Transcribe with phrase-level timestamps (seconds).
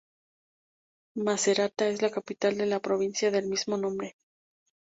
[1.15, 4.17] Macerata es la capital de la provincia del mismo nombre.